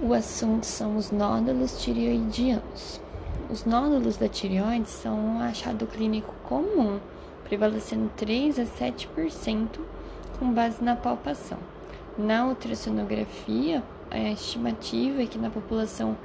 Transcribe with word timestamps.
O 0.00 0.14
assunto 0.14 0.64
são 0.64 0.96
os 0.96 1.10
nódulos 1.10 1.82
tireoidianos. 1.82 3.00
Os 3.50 3.64
nódulos 3.64 4.16
da 4.16 4.28
tireoide 4.28 4.88
são 4.88 5.18
um 5.18 5.40
achado 5.40 5.88
clínico 5.88 6.32
comum, 6.44 7.00
prevalecendo 7.42 8.08
3 8.16 8.60
a 8.60 8.62
7% 8.62 9.80
com 10.38 10.52
base 10.52 10.84
na 10.84 10.94
palpação. 10.94 11.58
Na 12.16 12.46
ultrassonografia, 12.46 13.82
a 14.08 14.18
estimativa 14.30 15.20
é 15.20 15.26
que 15.26 15.36
na 15.36 15.50
população 15.50 16.16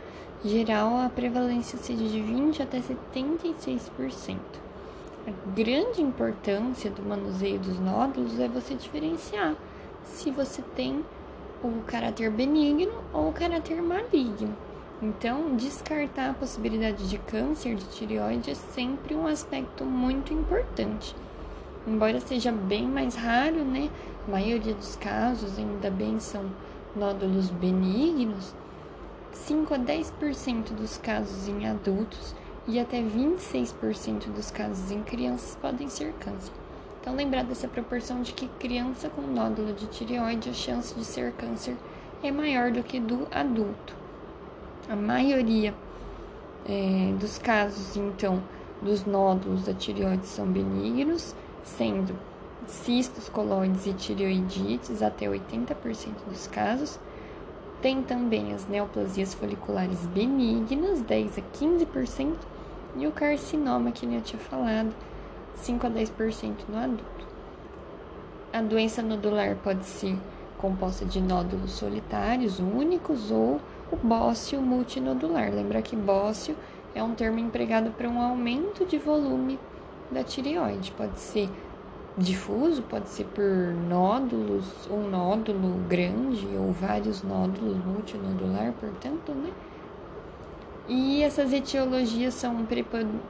geral 0.46 0.98
a 0.98 1.10
prevalência 1.10 1.80
seja 1.80 2.06
de 2.06 2.22
20 2.22 2.62
até 2.62 2.80
76%. 2.80 4.38
A 5.26 5.52
grande 5.56 6.00
importância 6.00 6.92
do 6.92 7.02
manuseio 7.02 7.58
dos 7.58 7.80
nódulos 7.80 8.40
é 8.40 8.48
você 8.48 8.76
diferenciar 8.76 9.56
se 10.06 10.30
você 10.30 10.62
tem 10.76 11.04
o 11.68 11.84
caráter 11.84 12.30
benigno 12.30 12.94
ou 13.14 13.30
o 13.30 13.34
caráter 13.34 13.82
maligno. 13.82 14.56
Então, 15.02 15.56
descartar 15.56 16.30
a 16.30 16.34
possibilidade 16.34 17.10
de 17.10 17.18
câncer 17.18 17.76
de 17.76 17.86
tireoide 17.90 18.52
é 18.52 18.56
sempre 18.56 19.14
um 19.14 19.28
aspecto 19.28 19.84
muito 19.84 20.34
importante. 20.34 21.16
Embora 21.86 22.22
seja 22.22 22.52
bem 22.52 22.88
mais 22.88 23.16
raro, 23.16 23.66
né? 23.66 23.90
A 24.26 24.32
maioria 24.32 24.74
dos 24.74 24.96
casos 24.96 25.60
ainda 25.60 25.92
bem 25.92 26.20
são 26.20 26.50
nódulos 26.96 27.50
benignos. 27.50 28.56
5 29.34 29.74
a 29.74 29.80
10% 29.80 30.72
dos 30.74 30.98
casos 30.98 31.50
em 31.50 31.68
adultos 31.68 32.34
e 32.66 32.80
até 32.80 33.02
26% 33.02 34.32
dos 34.34 34.52
casos 34.52 34.92
em 34.92 35.04
crianças 35.04 35.58
podem 35.62 35.90
ser 35.90 36.14
câncer. 36.14 36.63
Então, 37.04 37.18
lembrar 37.18 37.44
dessa 37.44 37.68
proporção 37.68 38.22
de 38.22 38.32
que 38.32 38.48
criança 38.48 39.10
com 39.10 39.22
nódulo 39.24 39.74
de 39.74 39.88
tireoide, 39.88 40.50
a 40.50 40.54
chance 40.54 40.96
de 40.96 41.04
ser 41.04 41.34
câncer 41.34 41.76
é 42.24 42.32
maior 42.32 42.72
do 42.72 42.82
que 42.82 42.98
do 42.98 43.28
adulto. 43.30 43.94
A 44.88 44.96
maioria 44.96 45.74
é, 46.66 47.14
dos 47.20 47.38
casos, 47.38 47.98
então, 47.98 48.42
dos 48.82 49.06
nódulos 49.06 49.66
da 49.66 49.74
tireoide 49.74 50.26
são 50.26 50.48
benignos, 50.48 51.36
sendo 51.66 52.16
cistos 52.68 53.28
coloides 53.28 53.86
e 53.86 53.92
tireoidites 53.92 55.02
até 55.02 55.26
80% 55.26 55.76
dos 56.30 56.48
casos. 56.48 56.98
Tem 57.82 58.02
também 58.02 58.54
as 58.54 58.66
neoplasias 58.66 59.34
foliculares 59.34 60.06
benignas, 60.06 61.02
10 61.02 61.38
a 61.38 61.42
15%, 61.42 62.34
e 62.96 63.06
o 63.06 63.12
carcinoma, 63.12 63.92
que 63.92 64.06
eu 64.06 64.22
tinha 64.22 64.40
falado, 64.40 64.96
5 65.56 65.88
a 65.88 65.90
10% 65.90 66.56
no 66.70 66.78
adulto. 66.78 67.28
A 68.52 68.62
doença 68.62 69.02
nodular 69.02 69.56
pode 69.64 69.86
ser 69.86 70.18
composta 70.58 71.06
de 71.06 71.20
nódulos 71.20 71.72
solitários 71.72 72.60
únicos 72.60 73.32
ou 73.32 73.60
o 73.92 73.96
bócio 73.96 74.62
multinodular. 74.62 75.52
Lembra 75.54 75.82
que 75.82 75.96
bócio 75.96 76.56
é 76.96 77.04
um 77.04 77.14
termo 77.16 77.40
empregado 77.40 77.92
para 77.92 78.08
um 78.08 78.22
aumento 78.22 78.86
de 78.86 78.98
volume 78.98 79.60
da 80.12 80.24
tireoide. 80.24 80.92
Pode 80.92 81.20
ser 81.20 81.50
difuso, 82.18 82.84
pode 82.84 83.10
ser 83.10 83.26
por 83.26 83.74
nódulos, 83.90 84.88
um 84.90 85.10
nódulo 85.10 85.80
grande 85.88 86.48
ou 86.56 86.72
vários 86.72 87.24
nódulos 87.24 87.78
multinodular, 87.84 88.72
portanto, 88.80 89.32
né? 89.34 89.52
E 90.88 91.24
essas 91.24 91.54
etiologias 91.54 92.34
são 92.34 92.66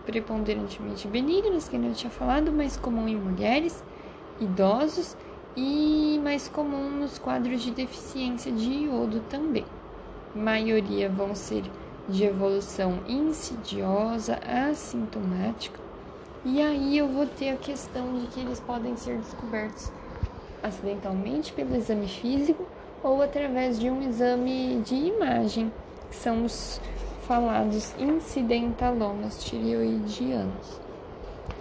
preponderantemente 0.06 1.08
benignas, 1.08 1.70
que 1.70 1.76
eu 1.76 1.94
tinha 1.94 2.10
falado, 2.10 2.52
mais 2.52 2.78
comum 2.78 3.08
em 3.08 3.16
mulheres, 3.16 3.84
idosos 4.42 5.16
e 5.56 6.20
mais 6.24 6.48
comum 6.48 6.90
nos 6.90 7.20
quadros 7.20 7.62
de 7.62 7.70
deficiência 7.70 8.52
de 8.52 8.86
iodo 8.86 9.20
também. 9.30 9.66
A 10.36 10.40
maioria 10.40 11.08
vão 11.10 11.36
ser 11.36 11.64
de 12.10 12.24
evolução 12.24 13.00
insidiosa, 13.08 14.40
assintomática. 14.44 15.80
E 16.44 16.60
aí 16.60 16.98
eu 16.98 17.08
vou 17.08 17.28
ter 17.28 17.52
a 17.52 17.56
questão 17.56 18.20
de 18.20 18.28
que 18.28 18.40
eles 18.40 18.60
podem 18.60 18.98
ser 18.98 19.18
descobertos 19.18 19.92
acidentalmente 20.64 21.54
pelo 21.54 21.76
exame 21.76 22.08
físico 22.08 22.66
ou 23.04 23.22
através 23.22 23.80
de 23.80 23.90
um 23.90 24.02
exame 24.02 24.82
de 24.84 24.96
imagem, 24.96 25.72
que 26.10 26.16
são 26.16 26.44
os 26.46 26.82
falados 27.28 27.94
incidentalomas 28.00 29.44
tireoidianos. 29.44 30.82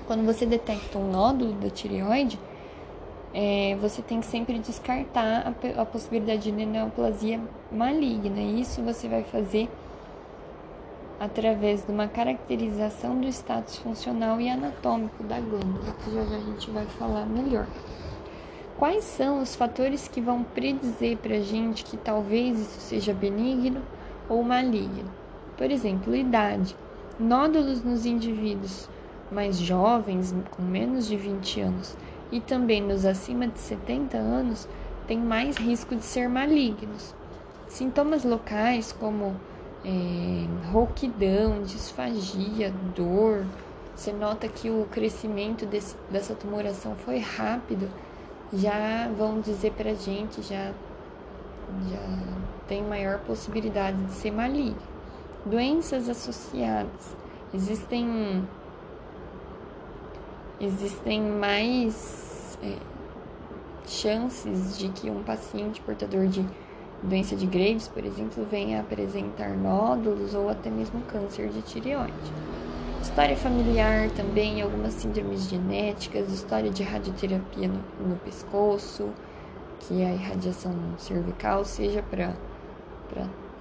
Quando 0.07 0.25
você 0.25 0.45
detecta 0.45 0.99
um 0.99 1.11
nódulo 1.11 1.53
da 1.55 1.71
tireoide, 1.71 2.39
é, 3.35 3.77
você 3.81 4.03
tem 4.03 4.21
que 4.21 4.27
sempre 4.27 4.59
descartar 4.59 5.55
a, 5.77 5.83
a 5.83 5.87
possibilidade 5.87 6.51
de 6.51 6.53
neoplasia 6.53 7.41
maligna. 7.71 8.41
E 8.41 8.61
isso 8.61 8.83
você 8.83 9.09
vai 9.09 9.23
fazer 9.23 9.69
através 11.19 11.85
de 11.85 11.93
uma 11.93 12.09
caracterização 12.09 13.19
do 13.19 13.29
status 13.29 13.77
funcional 13.77 14.41
e 14.41 14.51
anatômico 14.51 15.23
da 15.23 15.39
glândula, 15.39 15.95
que 16.05 16.11
já, 16.13 16.25
já 16.25 16.37
a 16.37 16.41
gente 16.41 16.71
vai 16.71 16.85
falar 16.87 17.27
melhor. 17.27 17.67
Quais 18.77 19.05
são 19.05 19.41
os 19.41 19.55
fatores 19.55 20.09
que 20.09 20.21
vão 20.21 20.43
predizer 20.43 21.17
para 21.17 21.37
a 21.37 21.41
gente 21.41 21.85
que 21.85 21.97
talvez 21.97 22.59
isso 22.59 22.81
seja 22.81 23.15
benigno 23.15 23.81
ou 24.29 24.43
maligno? 24.43 25.22
Por 25.63 25.71
exemplo, 25.71 26.13
idade. 26.13 26.77
Nódulos 27.21 27.85
nos 27.85 28.05
indivíduos 28.05 28.89
mais 29.31 29.57
jovens, 29.57 30.35
com 30.51 30.61
menos 30.61 31.07
de 31.07 31.17
20 31.17 31.61
anos, 31.61 31.97
e 32.33 32.41
também 32.41 32.83
nos 32.83 33.07
acima 33.07 33.47
de 33.47 33.61
70 33.61 34.19
anos, 34.19 34.69
têm 35.07 35.19
mais 35.19 35.57
risco 35.57 35.95
de 35.95 36.03
ser 36.03 36.29
malignos. 36.29 37.15
Sintomas 37.69 38.25
locais 38.25 38.91
como 38.91 39.37
é, 39.85 40.69
rouquidão, 40.73 41.63
disfagia, 41.63 42.75
dor, 42.97 43.47
você 43.95 44.13
nota 44.13 44.49
que 44.49 44.69
o 44.69 44.89
crescimento 44.91 45.65
desse, 45.65 45.95
dessa 46.11 46.35
tumoração 46.35 46.97
foi 46.97 47.21
rápido, 47.21 47.89
já 48.53 49.09
vão 49.17 49.41
dizer 49.41 49.71
pra 49.75 49.95
gente, 49.95 50.43
já, 50.43 50.73
já 51.89 52.19
tem 52.67 52.83
maior 52.83 53.21
possibilidade 53.21 53.97
de 54.03 54.11
ser 54.11 54.33
maligno. 54.33 54.92
Doenças 55.45 56.09
associadas. 56.09 57.17
Existem 57.53 58.47
existem 60.61 61.21
mais 61.21 62.57
é, 62.63 62.77
chances 63.87 64.79
de 64.79 64.89
que 64.91 65.11
um 65.11 65.23
paciente 65.25 65.81
portador 65.81 66.29
de 66.29 66.47
doença 67.03 67.35
de 67.35 67.47
Graves, 67.47 67.89
por 67.89 68.05
exemplo, 68.05 68.47
venha 68.49 68.81
apresentar 68.81 69.57
nódulos 69.57 70.35
ou 70.35 70.49
até 70.49 70.71
mesmo 70.71 71.01
câncer 71.03 71.49
de 71.49 71.61
tireoide. 71.63 72.13
História 73.03 73.37
familiar 73.37 74.09
também, 74.11 74.63
algumas 74.63 74.95
síndromes 74.95 75.49
genéticas, 75.49 76.33
história 76.33 76.71
de 76.71 76.85
radioterapia 76.85 77.67
no, 77.67 78.09
no 78.09 78.17
pescoço, 78.21 79.11
que 79.81 80.01
é 80.01 80.07
a 80.07 80.15
irradiação 80.15 80.73
cervical, 80.97 81.65
seja 81.65 82.01
para 82.01 82.33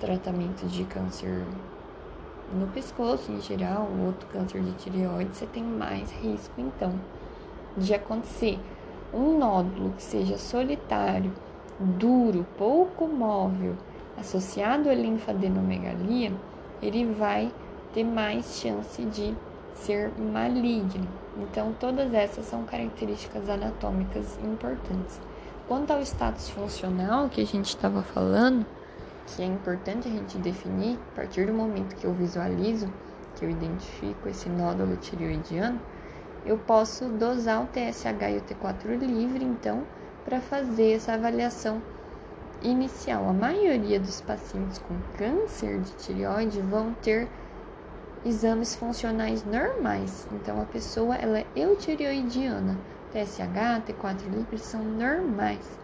tratamento 0.01 0.67
de 0.67 0.83
câncer 0.83 1.45
no 2.53 2.67
pescoço 2.67 3.31
em 3.31 3.39
geral, 3.39 3.87
outro 4.05 4.27
câncer 4.29 4.61
de 4.61 4.71
tireoide, 4.73 5.33
você 5.33 5.45
tem 5.45 5.63
mais 5.63 6.11
risco 6.11 6.53
então 6.57 6.93
de 7.77 7.93
acontecer 7.93 8.59
um 9.13 9.37
nódulo 9.37 9.91
que 9.91 10.03
seja 10.03 10.37
solitário, 10.37 11.31
duro, 11.79 12.45
pouco 12.57 13.07
móvel, 13.07 13.75
associado 14.17 14.89
à 14.89 14.93
linfadenomegalia, 14.93 16.33
ele 16.81 17.05
vai 17.13 17.51
ter 17.93 18.03
mais 18.03 18.59
chance 18.59 19.03
de 19.05 19.35
ser 19.75 20.11
maligno. 20.17 21.07
Então, 21.37 21.73
todas 21.79 22.13
essas 22.13 22.45
são 22.45 22.63
características 22.63 23.49
anatômicas 23.49 24.37
importantes. 24.43 25.19
Quanto 25.67 25.91
ao 25.91 26.01
status 26.01 26.49
funcional 26.49 27.29
que 27.29 27.41
a 27.41 27.45
gente 27.45 27.67
estava 27.67 28.01
falando, 28.01 28.65
que 29.35 29.41
é 29.41 29.45
importante 29.45 30.07
a 30.07 30.11
gente 30.11 30.37
definir 30.37 30.99
a 31.11 31.15
partir 31.15 31.45
do 31.45 31.53
momento 31.53 31.95
que 31.95 32.05
eu 32.05 32.13
visualizo, 32.13 32.91
que 33.35 33.45
eu 33.45 33.49
identifico 33.49 34.27
esse 34.27 34.49
nódulo 34.49 34.97
tireoidiano, 34.97 35.79
eu 36.45 36.57
posso 36.57 37.05
dosar 37.05 37.63
o 37.63 37.67
TSH 37.67 38.29
e 38.29 38.37
o 38.37 38.41
T4 38.41 38.97
livre, 38.99 39.45
então, 39.45 39.83
para 40.25 40.41
fazer 40.41 40.93
essa 40.93 41.13
avaliação 41.13 41.81
inicial. 42.61 43.29
A 43.29 43.33
maioria 43.33 43.99
dos 43.99 44.21
pacientes 44.21 44.79
com 44.79 44.95
câncer 45.17 45.79
de 45.79 45.91
tireoide 45.93 46.59
vão 46.61 46.93
ter 47.01 47.27
exames 48.25 48.75
funcionais 48.75 49.43
normais. 49.45 50.27
Então, 50.31 50.61
a 50.61 50.65
pessoa 50.65 51.15
ela 51.15 51.39
é 51.39 51.45
eutireoidiana. 51.55 52.77
TSH, 53.11 53.83
T4 53.87 54.29
livre 54.29 54.57
são 54.57 54.83
normais. 54.83 55.80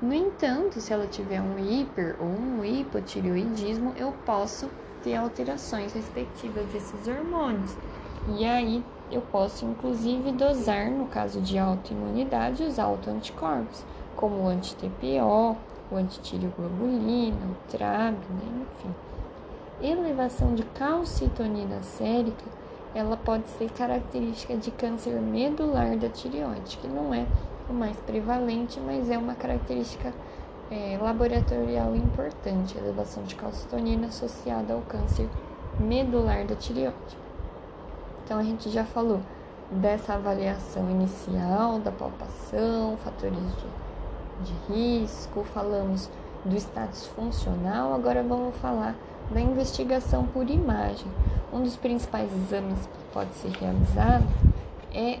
No 0.00 0.12
entanto, 0.12 0.78
se 0.78 0.92
ela 0.92 1.06
tiver 1.06 1.40
um 1.40 1.58
hiper 1.58 2.16
ou 2.20 2.26
um 2.26 2.62
hipotireoidismo, 2.62 3.94
eu 3.96 4.12
posso 4.26 4.68
ter 5.02 5.16
alterações 5.16 5.94
respectivas 5.94 6.66
desses 6.66 7.08
hormônios. 7.08 7.74
E 8.36 8.44
aí 8.44 8.84
eu 9.10 9.22
posso 9.22 9.64
inclusive 9.64 10.32
dosar, 10.32 10.90
no 10.90 11.06
caso 11.06 11.40
de 11.40 11.58
autoimunidade, 11.58 12.62
os 12.62 12.78
autoanticorpos, 12.78 13.84
como 14.14 14.42
o 14.42 14.48
anti-TPO, 14.48 15.56
o 15.90 15.96
antitireoglobulina, 15.96 17.46
o 17.46 17.70
TRAB, 17.70 18.14
né? 18.14 18.66
enfim. 18.76 18.94
Elevação 19.80 20.54
de 20.54 20.62
calcitonina 20.62 21.82
sérica, 21.82 22.44
ela 22.94 23.16
pode 23.16 23.48
ser 23.48 23.70
característica 23.70 24.56
de 24.56 24.70
câncer 24.70 25.20
medular 25.20 25.96
da 25.96 26.08
tireoide, 26.08 26.76
que 26.78 26.88
não 26.88 27.14
é 27.14 27.26
o 27.68 27.72
mais 27.72 27.96
prevalente, 27.98 28.80
mas 28.80 29.10
é 29.10 29.18
uma 29.18 29.34
característica 29.34 30.12
é, 30.70 30.98
laboratorial 31.00 31.94
importante, 31.94 32.76
a 32.78 32.80
elevação 32.80 33.22
de 33.22 33.34
calcitonina 33.34 34.08
associada 34.08 34.74
ao 34.74 34.80
câncer 34.82 35.28
medular 35.78 36.44
da 36.44 36.54
tireoide. 36.54 37.18
Então 38.24 38.38
a 38.38 38.42
gente 38.42 38.70
já 38.70 38.84
falou 38.84 39.20
dessa 39.70 40.14
avaliação 40.14 40.90
inicial 40.90 41.78
da 41.78 41.92
palpação, 41.92 42.96
fatores 42.98 43.38
de, 44.42 44.52
de 44.52 44.72
risco, 44.72 45.44
falamos 45.44 46.08
do 46.44 46.56
status 46.56 47.06
funcional, 47.08 47.92
agora 47.92 48.22
vamos 48.22 48.54
falar 48.56 48.94
da 49.30 49.40
investigação 49.40 50.24
por 50.26 50.48
imagem. 50.48 51.06
Um 51.52 51.62
dos 51.62 51.76
principais 51.76 52.30
exames 52.32 52.78
que 52.78 53.12
pode 53.12 53.32
ser 53.34 53.50
realizado 53.50 54.26
é 54.92 55.18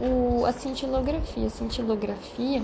o, 0.00 0.44
a 0.46 0.52
cintilografia. 0.52 1.46
A 1.46 1.50
cintilografia 1.50 2.62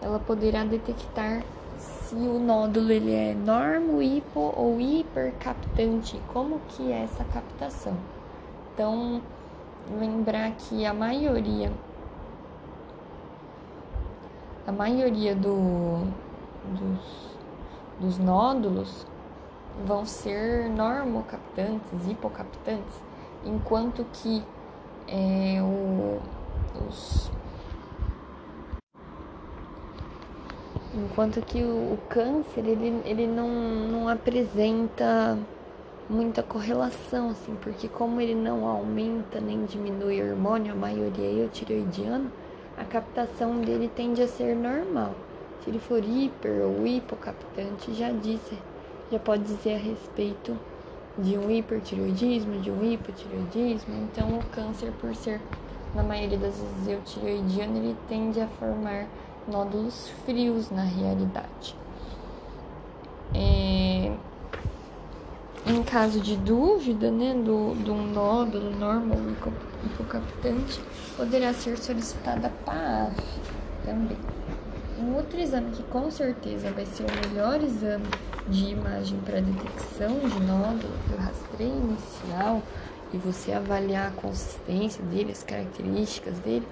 ela 0.00 0.18
poderá 0.18 0.64
detectar 0.64 1.42
se 1.78 2.14
o 2.14 2.38
nódulo 2.38 2.92
ele 2.92 3.12
é 3.12 3.34
normo, 3.34 4.00
hipo 4.00 4.52
ou 4.56 4.80
hipercaptante. 4.80 6.20
Como 6.32 6.60
que 6.68 6.92
é 6.92 7.02
essa 7.02 7.24
captação? 7.24 7.96
Então, 8.72 9.20
lembrar 9.98 10.52
que 10.52 10.84
a 10.84 10.92
maioria 10.92 11.72
a 14.66 14.72
maioria 14.72 15.34
do, 15.34 16.04
dos, 16.64 17.36
dos 18.00 18.18
nódulos 18.18 19.06
vão 19.84 20.04
ser 20.04 20.68
normocaptantes, 20.68 22.08
hipocaptantes, 22.08 22.94
enquanto 23.44 24.04
que 24.12 24.42
é, 25.06 25.62
o, 25.62 26.20
enquanto 31.16 31.40
que 31.42 31.62
o, 31.62 31.94
o, 31.94 31.98
câncer 32.08 32.64
ele, 32.66 33.00
ele 33.04 33.26
não, 33.26 33.48
não 33.48 34.08
apresenta 34.08 35.38
muita 36.08 36.42
correlação, 36.42 37.30
assim, 37.30 37.54
porque 37.60 37.88
como 37.88 38.20
ele 38.20 38.34
não 38.34 38.66
aumenta 38.66 39.40
nem 39.40 39.64
diminui 39.64 40.22
o 40.22 40.30
hormônio, 40.30 40.72
a 40.72 40.76
maioria 40.76 41.26
é 41.26 41.42
eutiroidiano, 41.42 42.30
a 42.76 42.84
captação 42.84 43.60
dele 43.60 43.90
tende 43.94 44.22
a 44.22 44.28
ser 44.28 44.54
normal. 44.54 45.14
Se 45.62 45.70
ele 45.70 45.78
for 45.78 46.02
hiper 46.02 46.62
ou 46.62 46.86
hipocaptante, 46.86 47.92
já 47.94 48.10
disse, 48.10 48.56
já 49.10 49.18
pode 49.18 49.42
dizer 49.44 49.74
a 49.74 49.78
respeito 49.78 50.56
de 51.18 51.36
um 51.36 51.50
hipertiroidismo, 51.50 52.60
de 52.60 52.70
um 52.70 52.84
hipotiroidismo. 52.84 53.94
Então, 54.04 54.38
o 54.38 54.44
câncer, 54.54 54.92
por 55.00 55.14
ser 55.14 55.40
na 55.94 56.02
maioria 56.02 56.38
das 56.38 56.54
vezes 56.56 56.88
eutiroidiano, 56.88 57.78
ele 57.78 57.96
tende 58.08 58.40
a 58.40 58.46
formar 58.46 59.06
nódulos 59.48 60.10
frios 60.24 60.70
na 60.70 60.82
realidade. 60.82 61.76
É, 63.34 64.12
em 65.66 65.82
caso 65.82 66.20
de 66.20 66.36
dúvida 66.36 67.10
né, 67.10 67.34
do, 67.34 67.74
do 67.74 67.94
nódulo 67.94 68.70
normal 68.70 69.18
hipocaptante, 69.84 70.80
poderá 71.16 71.52
ser 71.52 71.76
solicitada 71.76 72.46
a 72.48 72.50
PAF 72.64 73.16
também. 73.84 74.18
Um 74.98 75.14
outro 75.16 75.38
exame 75.38 75.72
que 75.72 75.82
com 75.84 76.10
certeza 76.10 76.70
vai 76.70 76.86
ser 76.86 77.04
o 77.04 77.28
melhor 77.28 77.60
exame 77.62 78.06
de 78.48 78.70
imagem 78.70 79.18
para 79.20 79.40
detecção 79.40 80.18
de 80.20 80.40
nódulo, 80.40 80.92
o 81.12 81.20
rastreio 81.20 81.76
inicial, 81.76 82.62
e 83.12 83.18
você 83.18 83.52
avaliar 83.52 84.08
a 84.08 84.20
consistência 84.20 85.02
dele, 85.04 85.32
as 85.32 85.42
características 85.42 86.38
dele, 86.40 86.66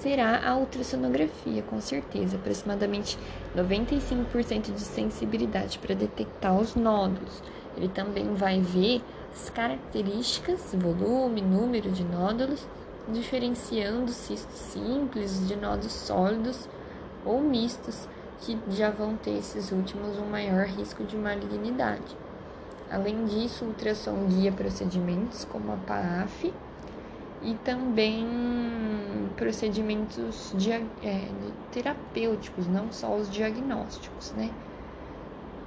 será 0.00 0.48
a 0.48 0.56
ultrassonografia, 0.56 1.62
com 1.62 1.80
certeza, 1.80 2.36
aproximadamente 2.36 3.18
95% 3.54 4.72
de 4.72 4.80
sensibilidade 4.80 5.78
para 5.78 5.94
detectar 5.94 6.58
os 6.58 6.74
nódulos. 6.74 7.42
Ele 7.76 7.88
também 7.88 8.34
vai 8.34 8.60
ver 8.60 9.02
as 9.32 9.50
características, 9.50 10.74
volume, 10.74 11.42
número 11.42 11.90
de 11.90 12.02
nódulos, 12.04 12.66
diferenciando 13.08 14.10
cistos 14.10 14.58
simples 14.58 15.46
de 15.46 15.56
nódulos 15.56 15.92
sólidos 15.92 16.68
ou 17.24 17.40
mistos, 17.40 18.08
que 18.40 18.58
já 18.70 18.90
vão 18.90 19.16
ter 19.16 19.36
esses 19.38 19.70
últimos 19.70 20.16
um 20.16 20.26
maior 20.26 20.64
risco 20.64 21.04
de 21.04 21.16
malignidade. 21.16 22.16
Além 22.90 23.24
disso, 23.26 23.64
o 23.64 23.68
ultrassom 23.68 24.26
guia 24.26 24.50
procedimentos 24.50 25.44
como 25.44 25.72
a 25.72 25.76
PAF 25.76 26.52
e 27.42 27.54
também 27.64 28.26
procedimentos 29.36 30.52
é, 31.02 31.28
terapêuticos, 31.70 32.66
não 32.66 32.90
só 32.90 33.14
os 33.14 33.30
diagnósticos, 33.30 34.32
né? 34.32 34.50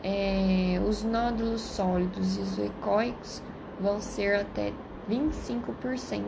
É, 0.03 0.81
os 0.85 1.01
nódulos 1.03 1.61
sólidos 1.61 2.37
e 2.37 2.41
os 2.41 2.59
ecoicos 2.59 3.41
vão 3.79 4.01
ser 4.01 4.41
até 4.41 4.73
25% 5.09 6.23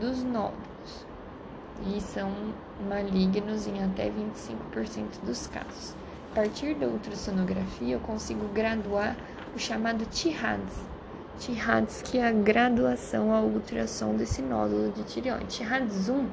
dos 0.00 0.22
nódulos 0.22 1.06
e 1.84 2.00
são 2.00 2.30
malignos 2.88 3.66
em 3.66 3.82
até 3.82 4.08
25% 4.08 5.24
dos 5.24 5.48
casos. 5.48 5.96
A 6.30 6.34
partir 6.36 6.74
da 6.74 6.86
ultrassonografia, 6.86 7.94
eu 7.94 8.00
consigo 8.00 8.46
graduar 8.54 9.16
o 9.54 9.58
chamado 9.58 10.06
TIRADS. 10.06 10.86
TIRADS, 11.38 12.02
que 12.02 12.18
é 12.18 12.26
a 12.26 12.32
graduação 12.32 13.32
ao 13.32 13.44
ultrassom 13.44 14.14
desse 14.14 14.40
nódulo 14.40 14.90
de 14.92 15.02
tireoide. 15.04 15.46
TIRADS 15.46 16.08
1 16.08 16.26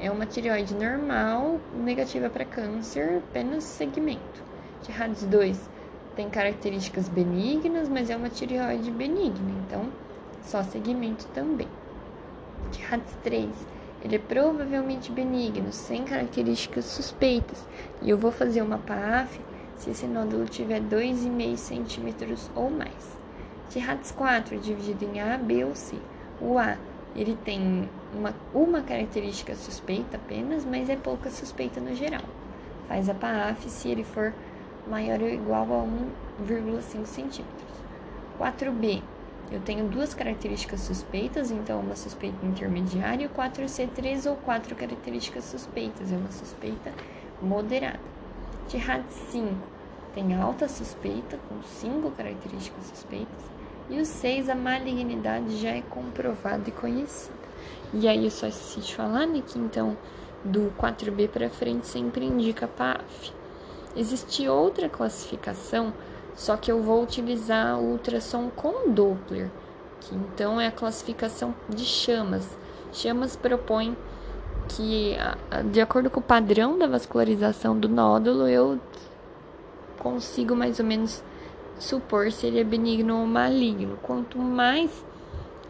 é 0.00 0.10
uma 0.10 0.26
tireoide 0.26 0.74
normal, 0.74 1.58
negativa 1.74 2.28
para 2.28 2.44
câncer, 2.44 3.22
apenas 3.28 3.64
segmento. 3.64 4.42
TIRADS 4.82 5.24
2 5.24 5.70
tem 6.16 6.28
características 6.28 7.08
benignas, 7.08 7.88
mas 7.88 8.10
é 8.10 8.16
uma 8.16 8.28
tireoide 8.28 8.90
benigna, 8.90 9.52
então 9.66 9.88
só 10.42 10.62
segmento 10.62 11.26
também. 11.28 11.68
TIRADS 12.72 13.16
3 13.22 13.50
ele 14.04 14.16
é 14.16 14.18
provavelmente 14.18 15.10
benigno, 15.10 15.72
sem 15.72 16.04
características 16.04 16.84
suspeitas, 16.84 17.66
e 18.00 18.08
eu 18.08 18.16
vou 18.16 18.30
fazer 18.30 18.62
uma 18.62 18.78
PAF 18.78 19.40
se 19.78 19.90
esse 19.90 20.06
nódulo 20.06 20.44
tiver 20.44 20.80
2,5 20.80 21.56
centímetros 21.56 22.50
ou 22.54 22.70
mais. 22.70 23.18
TIRADS 23.70 24.12
4 24.12 24.56
é 24.56 24.58
dividido 24.58 25.04
em 25.04 25.20
A, 25.20 25.38
B 25.38 25.64
ou 25.64 25.74
C. 25.74 25.96
O 26.40 26.58
A 26.58 26.76
ele 27.14 27.36
tem 27.44 27.88
uma, 28.14 28.34
uma 28.54 28.82
característica 28.82 29.54
suspeita 29.54 30.16
apenas, 30.16 30.64
mas 30.64 30.88
é 30.88 30.96
pouca 30.96 31.30
suspeita 31.30 31.80
no 31.80 31.94
geral. 31.94 32.22
Faz 32.86 33.08
a 33.08 33.14
PAF 33.14 33.68
se 33.68 33.88
ele 33.88 34.04
for 34.04 34.32
maior 34.86 35.20
ou 35.20 35.28
igual 35.28 35.64
a 35.64 36.44
1,5 36.44 37.06
centímetros. 37.06 37.68
4B, 38.38 39.02
eu 39.50 39.60
tenho 39.60 39.88
duas 39.88 40.14
características 40.14 40.80
suspeitas, 40.80 41.50
então 41.50 41.80
uma 41.80 41.96
suspeita 41.96 42.44
intermediária, 42.44 43.24
e 43.24 43.28
4C3 43.28 44.30
ou 44.30 44.36
quatro 44.36 44.74
características 44.74 45.44
suspeitas, 45.44 46.12
é 46.12 46.16
uma 46.16 46.30
suspeita 46.30 46.92
moderada. 47.42 48.17
TIRAD 48.68 49.04
5 49.08 49.54
tem 50.14 50.34
alta 50.34 50.68
suspeita, 50.68 51.38
com 51.48 51.62
cinco 51.62 52.10
características 52.10 52.84
suspeitas, 52.84 53.44
e 53.88 53.98
o 53.98 54.04
6, 54.04 54.50
a 54.50 54.54
malignidade 54.54 55.56
já 55.56 55.70
é 55.70 55.80
comprovada 55.80 56.68
e 56.68 56.72
conhecida. 56.72 57.38
E 57.94 58.06
aí 58.06 58.24
eu 58.24 58.30
só 58.30 58.46
esqueci 58.46 58.80
de 58.80 58.94
falar, 58.94 59.26
né, 59.26 59.42
que 59.46 59.58
então 59.58 59.96
do 60.44 60.70
4B 60.78 61.28
para 61.28 61.48
frente 61.48 61.86
sempre 61.86 62.26
indica 62.26 62.68
PAF. 62.68 63.32
Existe 63.96 64.46
outra 64.46 64.88
classificação, 64.88 65.94
só 66.34 66.56
que 66.56 66.70
eu 66.70 66.82
vou 66.82 67.02
utilizar 67.02 67.78
o 67.78 67.92
ultrassom 67.92 68.50
com 68.50 68.90
Doppler, 68.90 69.50
que 70.00 70.14
então 70.14 70.60
é 70.60 70.66
a 70.66 70.72
classificação 70.72 71.54
de 71.68 71.84
chamas. 71.84 72.46
Chamas 72.92 73.34
propõe 73.34 73.96
que, 74.68 75.16
de 75.70 75.80
acordo 75.80 76.10
com 76.10 76.20
o 76.20 76.22
padrão 76.22 76.78
da 76.78 76.86
vascularização 76.86 77.78
do 77.78 77.88
nódulo, 77.88 78.46
eu 78.46 78.78
consigo 79.98 80.54
mais 80.54 80.78
ou 80.78 80.84
menos 80.84 81.22
supor 81.78 82.30
se 82.30 82.46
ele 82.46 82.60
é 82.60 82.64
benigno 82.64 83.20
ou 83.20 83.26
maligno. 83.26 83.98
Quanto 84.02 84.38
mais 84.38 85.04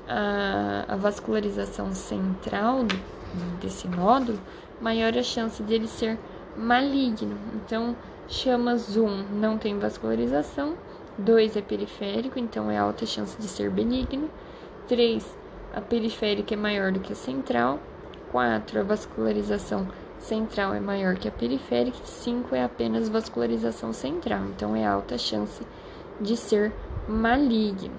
a, 0.09 0.85
a 0.89 0.97
vascularização 0.97 1.93
central 1.93 2.85
desse 3.61 3.87
nódulo, 3.89 4.39
maior 4.81 5.17
a 5.17 5.23
chance 5.23 5.63
dele 5.63 5.87
ser 5.87 6.19
maligno. 6.57 7.39
Então, 7.55 7.97
chamas 8.29 8.97
1 8.97 9.25
não 9.39 9.57
tem 9.57 9.79
vascularização, 9.79 10.75
2 11.19 11.57
é 11.57 11.63
periférico, 11.63 12.39
então 12.39 12.71
é 12.71 12.79
alta 12.79 13.07
chance 13.07 13.41
de 13.41 13.49
ser 13.49 13.71
benigno, 13.71 14.31
3 14.87 15.39
a 15.75 15.81
periférica 15.81 16.55
é 16.55 16.57
maior 16.57 16.91
do 16.91 17.01
que 17.01 17.13
a 17.13 17.17
central, 17.17 17.79
4 18.31 18.81
a 18.81 18.83
vascularização 18.83 19.87
central 20.19 20.75
é 20.75 20.81
maior 20.81 21.17
que 21.17 21.29
a 21.29 21.31
periférica, 21.31 21.99
5 22.05 22.55
é 22.55 22.65
apenas 22.65 23.09
vascularização 23.09 23.93
central, 23.93 24.45
então 24.47 24.75
é 24.75 24.87
alta 24.87 25.17
chance 25.17 25.65
de 26.21 26.37
ser 26.37 26.73
maligno. 27.07 27.95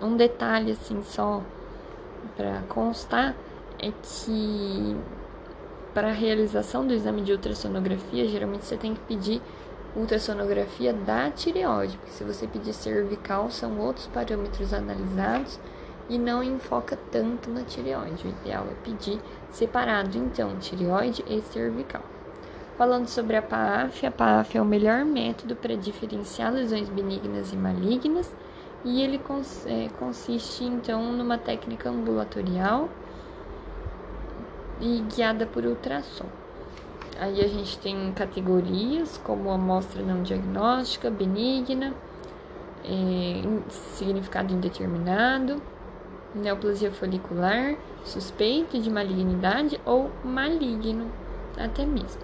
Um 0.00 0.16
detalhe 0.16 0.72
assim 0.72 1.02
só 1.02 1.42
para 2.36 2.62
constar 2.68 3.34
é 3.78 3.90
que 3.90 4.96
para 5.92 6.08
a 6.08 6.12
realização 6.12 6.86
do 6.86 6.92
exame 6.92 7.22
de 7.22 7.32
ultrassonografia, 7.32 8.28
geralmente 8.28 8.66
você 8.66 8.76
tem 8.76 8.94
que 8.94 9.00
pedir 9.00 9.40
ultrassonografia 9.96 10.92
da 10.92 11.30
tireoide, 11.30 11.96
porque 11.96 12.12
se 12.12 12.22
você 12.22 12.46
pedir 12.46 12.74
cervical, 12.74 13.50
são 13.50 13.78
outros 13.78 14.06
parâmetros 14.08 14.74
analisados 14.74 15.58
e 16.08 16.18
não 16.18 16.42
enfoca 16.42 16.98
tanto 17.10 17.50
na 17.50 17.62
tireoide. 17.62 18.26
O 18.26 18.30
ideal 18.30 18.66
é 18.70 18.74
pedir 18.84 19.20
separado, 19.50 20.16
então, 20.16 20.56
tireoide 20.58 21.24
e 21.26 21.40
cervical. 21.40 22.02
Falando 22.76 23.08
sobre 23.08 23.36
a 23.36 23.42
PAF, 23.42 24.06
a 24.06 24.10
PAF 24.10 24.58
é 24.58 24.60
o 24.60 24.64
melhor 24.64 25.04
método 25.04 25.56
para 25.56 25.74
diferenciar 25.74 26.52
lesões 26.52 26.88
benignas 26.88 27.52
e 27.52 27.56
malignas 27.56 28.34
e 28.84 29.02
ele 29.02 29.18
cons 29.18 29.66
é, 29.66 29.88
consiste, 29.98 30.62
então, 30.62 31.12
numa 31.12 31.38
técnica 31.38 31.88
ambulatorial 31.88 32.88
e 34.80 35.02
guiada 35.14 35.46
por 35.46 35.64
ultrassom. 35.64 36.26
Aí 37.18 37.40
a 37.40 37.48
gente 37.48 37.78
tem 37.78 38.12
categorias 38.12 39.16
como 39.24 39.50
amostra 39.50 40.02
não 40.02 40.22
diagnóstica, 40.22 41.10
benigna, 41.10 41.94
é, 42.84 43.42
significado 43.70 44.52
indeterminado, 44.52 45.62
neoplasia 46.36 46.90
folicular, 46.90 47.76
suspeito 48.04 48.78
de 48.78 48.90
malignidade 48.90 49.80
ou 49.84 50.10
maligno 50.24 51.10
até 51.56 51.84
mesmo. 51.84 52.22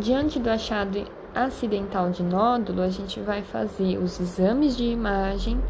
Diante 0.00 0.38
do 0.38 0.48
achado 0.48 1.04
acidental 1.34 2.10
de 2.10 2.22
nódulo, 2.22 2.82
a 2.82 2.88
gente 2.88 3.20
vai 3.20 3.42
fazer 3.42 3.98
os 3.98 4.20
exames 4.20 4.76
de 4.76 4.84
imagem 4.84 5.60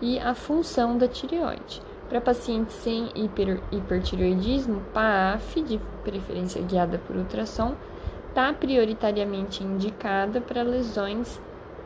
e 0.00 0.18
a 0.18 0.34
função 0.34 0.96
da 0.96 1.08
tireoide. 1.08 1.82
Para 2.08 2.20
pacientes 2.20 2.74
sem 2.76 3.10
hiper, 3.14 3.60
hipertireoidismo, 3.70 4.82
PAF, 4.94 5.60
de 5.62 5.78
preferência 6.02 6.62
guiada 6.62 6.98
por 6.98 7.16
ultrassom, 7.16 7.74
está 8.28 8.52
prioritariamente 8.52 9.62
indicada 9.62 10.40
para 10.40 10.62
lesões 10.62 11.40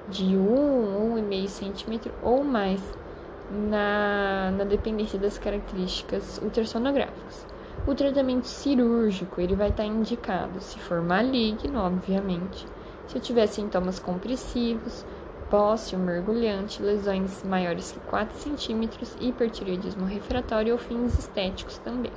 de 0.08 0.36
1, 0.36 1.16
1,5 1.16 1.48
centímetro 1.48 2.12
ou 2.22 2.44
mais, 2.44 2.80
na, 3.50 4.50
na 4.52 4.64
dependência 4.64 5.18
das 5.18 5.38
características 5.38 6.38
ultrassonográficas. 6.42 7.46
O 7.86 7.94
tratamento 7.94 8.46
cirúrgico 8.46 9.40
ele 9.40 9.56
vai 9.56 9.70
estar 9.70 9.84
indicado 9.84 10.60
se 10.60 10.78
for 10.78 11.02
maligno, 11.02 11.80
obviamente, 11.80 12.66
se 13.08 13.18
tiver 13.18 13.46
sintomas 13.46 13.98
compressivos, 13.98 15.04
pósseo, 15.50 15.98
mergulhante, 15.98 16.82
lesões 16.82 17.42
maiores 17.42 17.92
que 17.92 18.00
4 18.00 18.38
centímetros, 18.38 19.16
hipertireoidismo 19.20 20.06
refratório 20.06 20.72
ou 20.72 20.78
fins 20.78 21.18
estéticos 21.18 21.78
também. 21.78 22.12